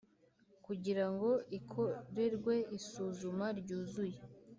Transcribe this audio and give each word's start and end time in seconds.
kugira 0.65 1.05
ngo 1.11 1.29
ikorerwe 1.57 2.55
isuzuma 2.77 3.45
ryuzuye 3.59 4.19